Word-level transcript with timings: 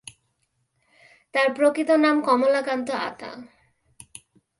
তাঁর 1.33 1.47
প্রকৃত 1.53 1.89
নাম 1.91 2.15
কমলাকান্ত 2.21 2.87
আতা। 2.91 3.31